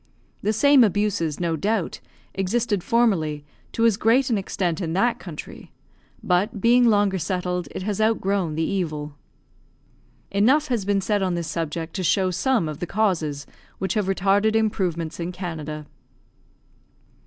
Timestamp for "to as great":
3.73-4.31